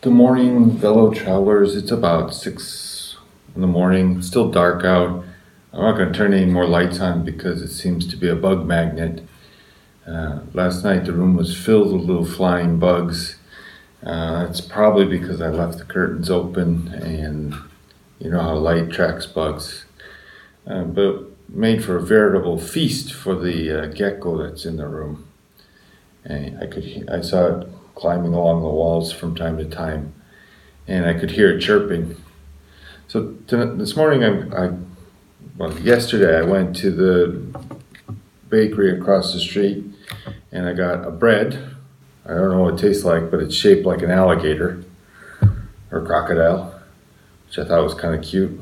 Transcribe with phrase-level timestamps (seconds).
[0.00, 1.74] Good morning, fellow travelers.
[1.74, 3.16] It's about six
[3.56, 4.18] in the morning.
[4.18, 5.24] It's still dark out.
[5.72, 8.36] I'm not going to turn any more lights on because it seems to be a
[8.36, 9.26] bug magnet.
[10.06, 13.40] Uh, last night the room was filled with little flying bugs.
[14.00, 17.56] Uh, it's probably because I left the curtains open and
[18.20, 19.84] you know how light tracks bugs.
[20.64, 25.26] Uh, but made for a veritable feast for the uh, gecko that's in the room.
[26.24, 30.14] And I could I saw it climbing along the walls from time to time,
[30.86, 32.16] and I could hear it chirping.
[33.08, 34.72] So this morning I, I
[35.56, 37.60] well yesterday I went to the
[38.48, 39.84] bakery across the street
[40.52, 41.74] and I got a bread.
[42.24, 44.84] I don't know what it tastes like, but it's shaped like an alligator
[45.90, 46.80] or crocodile,
[47.46, 48.60] which I thought was kind of cute.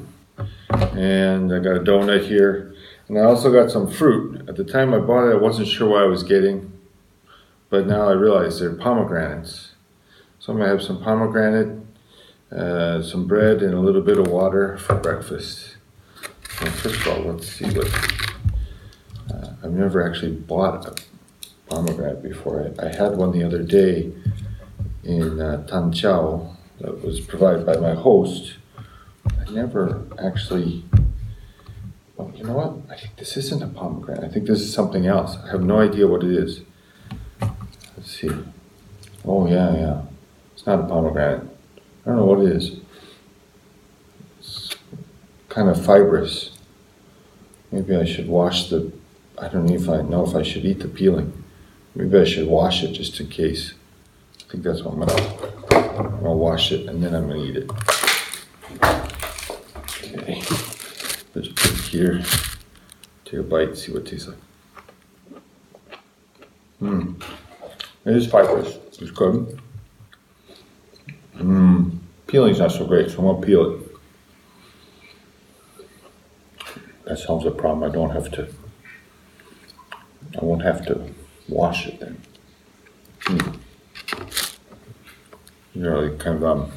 [0.69, 2.75] And I got a donut here,
[3.09, 4.49] and I also got some fruit.
[4.49, 6.73] At the time I bought it, I wasn't sure what I was getting,
[7.71, 9.73] but now I realize they're pomegranates.
[10.39, 11.81] So I'm gonna have some pomegranate,
[12.53, 15.77] uh, some bread, and a little bit of water for breakfast.
[16.61, 17.89] Well, first of all, let's see what.
[19.31, 20.95] Uh, I've never actually bought a
[21.69, 22.73] pomegranate before.
[22.79, 24.13] I, I had one the other day
[25.03, 28.55] in uh, Tan Chau that was provided by my host.
[29.27, 30.85] I never actually.
[32.17, 32.95] Well, you know what?
[32.95, 34.25] I think this isn't a pomegranate.
[34.25, 35.37] I think this is something else.
[35.37, 36.63] I have no idea what it is.
[38.07, 38.31] Let's see.
[39.25, 40.03] Oh, yeah, yeah.
[40.55, 41.43] It's not a pomegranate.
[41.43, 42.77] I don't know what it is.
[44.39, 44.77] It's
[45.49, 46.53] kind of fibrous.
[47.73, 48.93] Maybe I should wash the.
[49.37, 51.43] I don't know if I know if I should eat the peeling.
[51.97, 53.75] Maybe I should wash it just in case.
[54.39, 55.99] I think that's what I'm gonna.
[55.99, 57.71] I'm gonna wash it and then I'm gonna eat it.
[60.15, 60.43] Okay.
[61.35, 62.23] Let's put it here.
[63.25, 64.39] Take a bite, see what it tastes like.
[66.79, 67.15] Hmm.
[68.07, 68.79] It is fibrous.
[69.01, 69.61] It's good.
[71.35, 71.99] Mmm.
[72.29, 73.81] Peeling's not so great, so I'm gonna peel it.
[77.05, 77.89] That solves the problem.
[77.89, 78.49] I don't have to.
[80.41, 81.09] I won't have to
[81.49, 82.21] wash it then.
[83.23, 83.59] Mm.
[85.75, 86.73] You know, kind of um,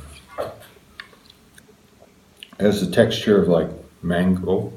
[2.59, 3.69] has the texture of like
[4.01, 4.73] mango.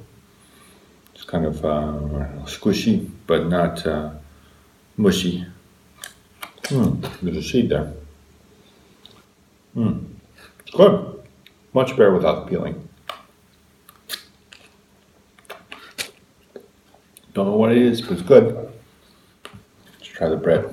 [1.14, 1.98] It's kind of uh,
[2.44, 4.10] squishy, but not uh,
[4.96, 5.46] mushy.
[6.72, 7.92] There's a seed there.
[9.74, 10.04] Hmm,
[10.72, 11.22] good.
[11.74, 12.88] Much better without the peeling.
[17.34, 18.72] Don't know what it is, but it's good.
[19.98, 20.64] Let's try the bread.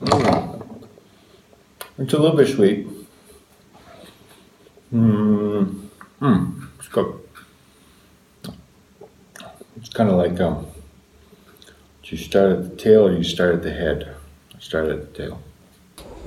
[0.00, 0.86] Mm.
[1.98, 2.86] It's a little bit sweet.
[4.92, 5.88] Mmm.
[6.20, 6.68] Mmm.
[6.78, 7.20] It's good.
[9.76, 10.66] It's kind of like um,
[12.08, 14.14] do you start at the tail or you start at the head?
[14.54, 15.42] I start at the tail.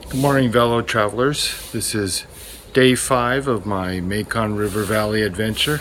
[0.10, 1.72] Good morning, fellow travelers.
[1.72, 2.26] This is
[2.74, 5.80] day five of my Mekong River Valley adventure.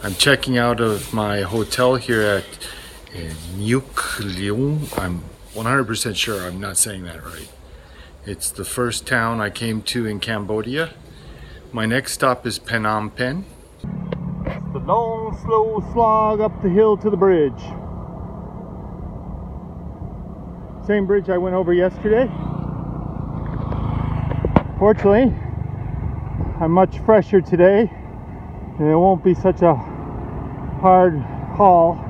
[0.00, 2.44] I'm checking out of my hotel here at
[3.56, 3.82] Neak
[4.20, 4.96] Loeung.
[4.96, 7.50] I'm 100% sure I'm not saying that right.
[8.24, 10.94] It's the first town I came to in Cambodia.
[11.72, 13.44] My next stop is Phnom Penh.
[13.82, 17.81] It's The long, slow slog up the hill to the bridge.
[20.86, 22.26] Same bridge I went over yesterday.
[24.80, 25.32] Fortunately,
[26.60, 27.88] I'm much fresher today
[28.78, 31.20] and it won't be such a hard
[31.54, 32.00] haul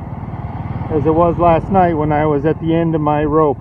[0.90, 3.58] as it was last night when I was at the end of my rope.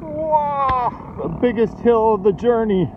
[0.00, 2.90] Wow, the biggest hill of the journey.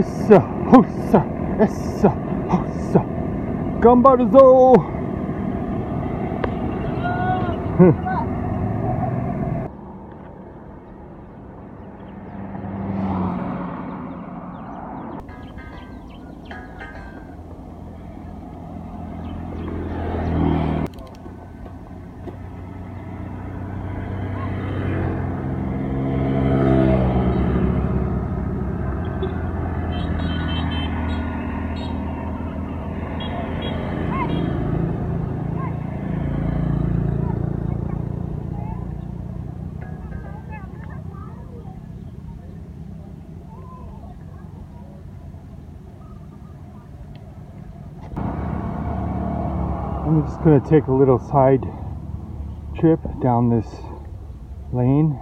[0.00, 0.84] っさほっ
[1.60, 1.68] えっ
[2.48, 3.02] ほっ
[3.80, 4.97] 頑張るぞ
[50.08, 51.60] I'm just going to take a little side
[52.80, 53.66] trip down this
[54.72, 55.20] lane.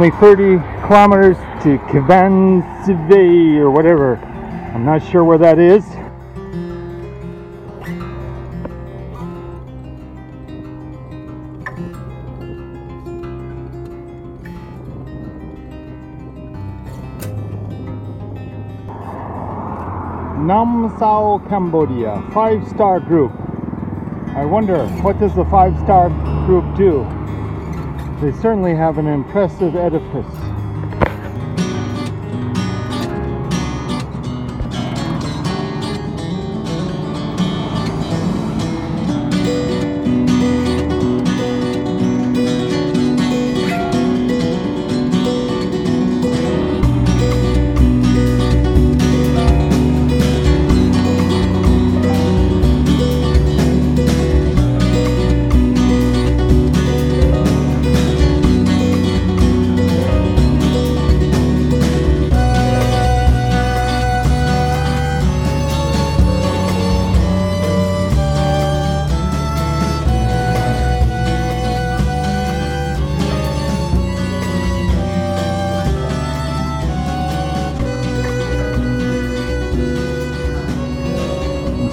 [0.00, 0.56] Only 30
[0.86, 4.16] kilometers to Kivansivay or whatever.
[4.74, 5.84] I'm not sure where that is.
[20.40, 23.32] Namsao, Cambodia, five star group.
[24.34, 26.08] I wonder, what does the five star
[26.46, 27.19] group do?
[28.20, 30.49] They certainly have an impressive edifice.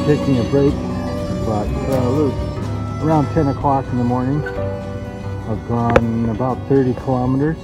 [0.07, 0.73] Taking a break
[1.45, 4.41] but uh, around 10 o'clock in the morning.
[5.49, 7.57] I've gone about 30 kilometers.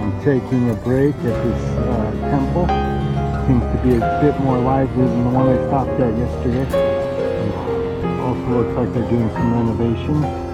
[0.00, 2.66] I'm taking a break at this uh, temple.
[3.46, 6.66] Seems to be a bit more lively than the one I stopped at yesterday.
[8.18, 10.51] Also looks like they're doing some renovations.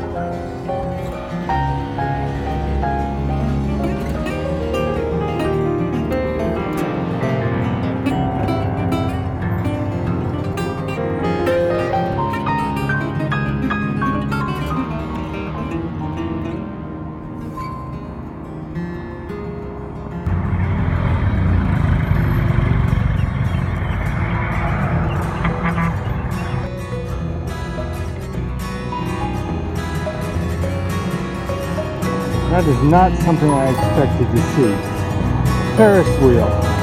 [32.50, 35.76] That is not something I expected to see.
[35.76, 36.77] Ferris wheel.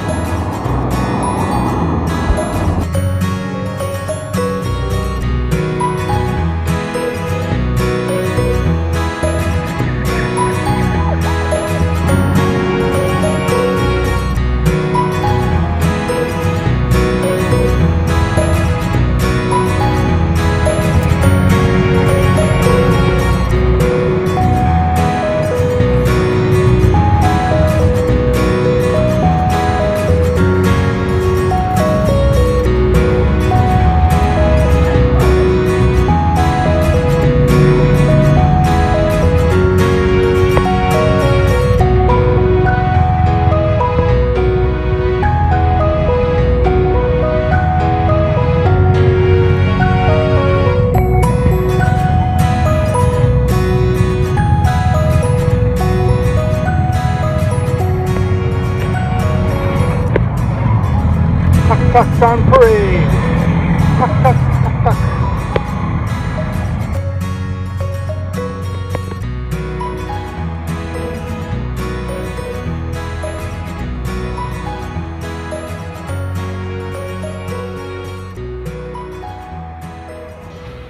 [61.96, 63.08] On parade.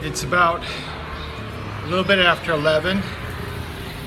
[0.02, 0.64] It's about
[1.84, 3.04] a little bit after 11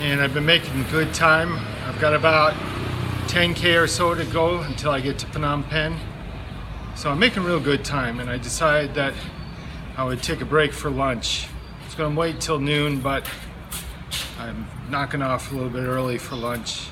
[0.01, 1.65] and I've been making good time.
[1.87, 2.55] I've got about
[3.29, 5.97] 10k or so to go until I get to Phnom Penh.
[6.99, 9.15] So I'm making real good time and I decided that
[9.97, 11.47] I would take a break for lunch.
[11.89, 13.25] I gonna wait till noon, but
[14.37, 16.89] I'm knocking off a little bit early for lunch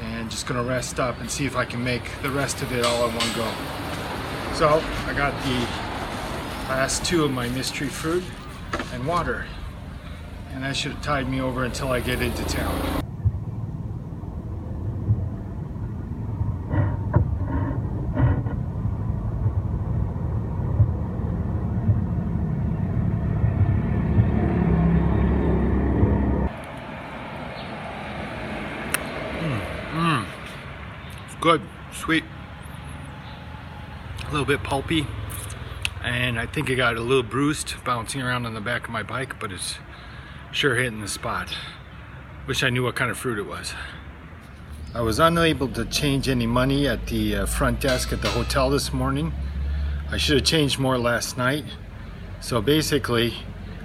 [0.00, 2.84] and just gonna rest up and see if I can make the rest of it
[2.84, 3.48] all in one go.
[4.54, 5.60] So I got the
[6.68, 8.24] last two of my mystery fruit
[8.92, 9.46] and water
[10.52, 13.02] and that should have tide me over until I get into town.
[31.42, 31.60] good,
[32.02, 32.24] sweet,
[34.26, 35.06] a little bit pulpy,
[36.02, 39.04] and I think it got a little bruised bouncing around on the back of my
[39.04, 39.76] bike, but it's
[40.50, 41.54] sure hitting the spot.
[42.48, 43.72] Wish I knew what kind of fruit it was.
[44.96, 48.68] I was unable to change any money at the uh, front desk at the hotel
[48.68, 49.32] this morning.
[50.10, 51.66] I should have changed more last night.
[52.40, 53.32] So basically,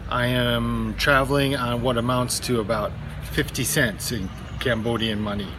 [0.09, 2.91] I am traveling on what amounts to about
[3.33, 4.27] 50 cents in
[4.59, 5.50] Cambodian money.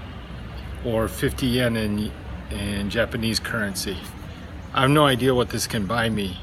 [0.85, 2.11] or 50 yen in,
[2.51, 3.97] in Japanese currency.
[4.73, 6.39] I have no idea what this can buy me.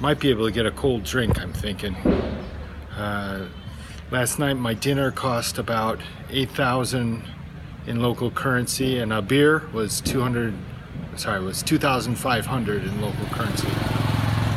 [0.00, 1.94] Might be able to get a cold drink, I'm thinking.
[2.96, 3.46] Uh,
[4.10, 7.22] last night my dinner cost about 8,000
[7.86, 10.54] in local currency and a beer was 200
[11.16, 13.68] sorry was 2,500 in local currency.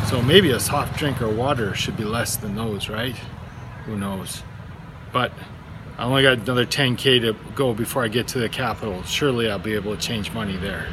[0.10, 3.16] So maybe a soft drink or water should be less than those, right?
[3.86, 4.44] Who knows?
[5.12, 5.32] But
[5.96, 9.04] I only got another 10k to go before I get to the capital.
[9.04, 10.88] Surely I'll be able to change money there.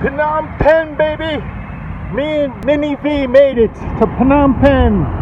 [0.00, 1.42] Phnom Penh, baby!
[2.14, 5.15] Me and Minnie V made it to Phnom Penh.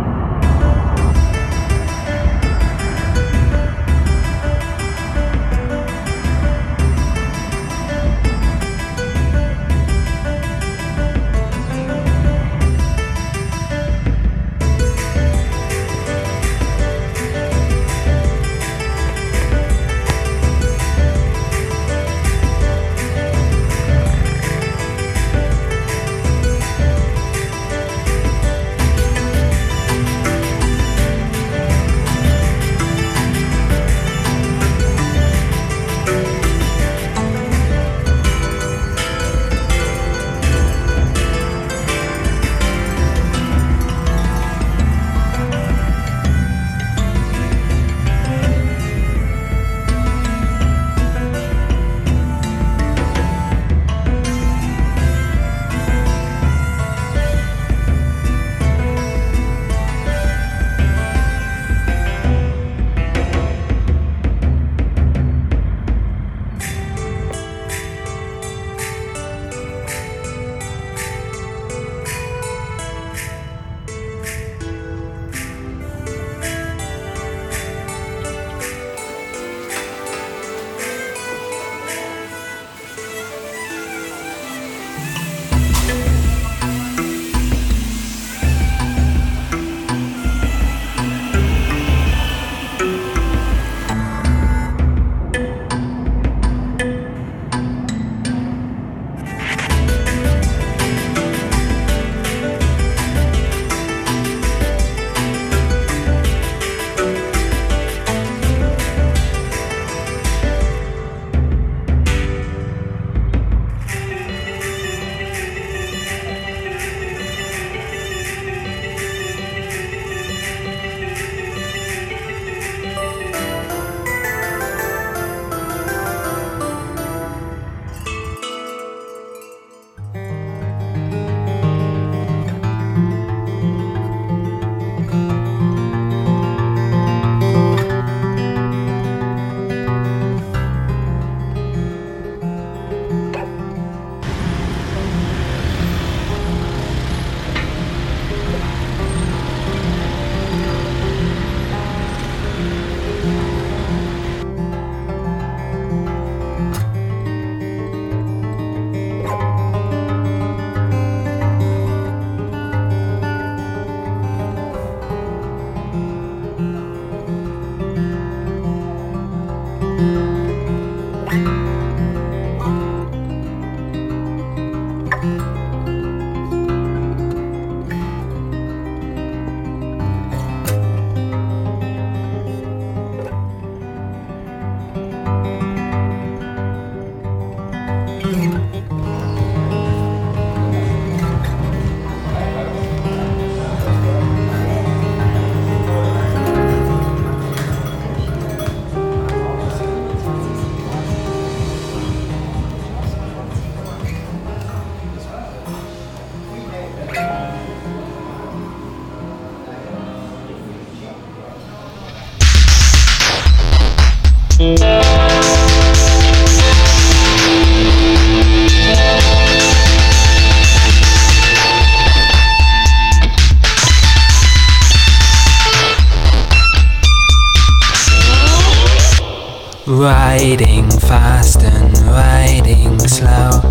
[230.05, 233.63] Riding fast and riding slow,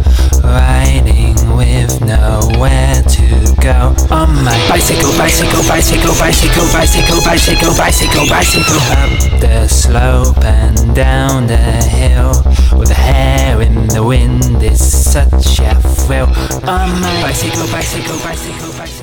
[0.43, 3.93] riding with nowhere to go.
[4.09, 8.81] On my bicycle, bicycle, bicycle, bicycle, bicycle, bicycle, bicycle, bicycle.
[8.97, 12.33] Up the slope and down the hill,
[12.79, 16.29] with the hair in the wind is such a thrill.
[16.67, 19.02] On my bicycle, bicycle, bicycle, bicycle.